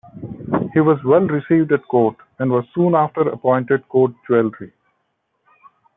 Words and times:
He 0.73 0.79
was 0.79 0.97
well 1.03 1.27
received 1.27 1.71
at 1.71 1.87
court, 1.87 2.15
and 2.39 2.49
was 2.49 2.65
soon 2.73 2.95
after 2.95 3.21
appointed 3.21 3.87
court 3.87 4.13
jeweller. 4.27 4.73